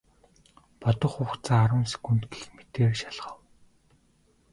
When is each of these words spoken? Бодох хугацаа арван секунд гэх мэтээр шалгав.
Бодох 0.79 1.11
хугацаа 1.17 1.59
арван 1.63 1.85
секунд 1.93 2.21
гэх 2.33 2.43
мэтээр 2.55 2.93
шалгав. 2.99 3.37